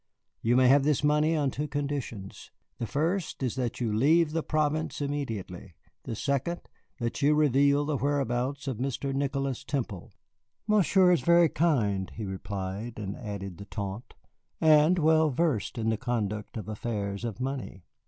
You 0.41 0.55
may 0.55 0.67
have 0.67 0.83
this 0.83 1.03
money 1.03 1.35
on 1.35 1.51
two 1.51 1.67
conditions. 1.67 2.49
The 2.79 2.87
first 2.87 3.43
is 3.43 3.53
that 3.53 3.79
you 3.79 3.93
leave 3.93 4.31
the 4.31 4.41
province 4.41 4.99
immediately. 4.99 5.75
The 6.05 6.15
second, 6.15 6.61
that 6.97 7.21
you 7.21 7.35
reveal 7.35 7.85
the 7.85 7.97
whereabouts 7.99 8.67
of 8.67 8.77
Mr. 8.77 9.13
Nicholas 9.13 9.63
Temple." 9.63 10.11
"Monsieur 10.65 11.11
is 11.11 11.21
very 11.21 11.49
kind," 11.49 12.11
he 12.15 12.25
replied, 12.25 12.97
and 12.97 13.15
added 13.15 13.59
the 13.59 13.65
taunt, 13.65 14.15
"and 14.59 14.97
well 14.97 15.29
versed 15.29 15.77
in 15.77 15.89
the 15.89 15.97
conduct 15.97 16.57
of 16.57 16.67
affairs 16.67 17.23
of 17.23 17.39
money." 17.39 17.83